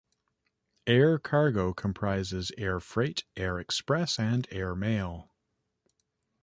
Air 0.87 1.19
cargo 1.19 1.75
comprises 1.75 2.51
air 2.57 2.79
freight, 2.79 3.23
air 3.37 3.59
express 3.59 4.17
and 4.17 4.47
airmail. 4.49 5.29